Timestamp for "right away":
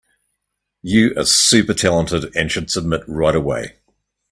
3.07-3.75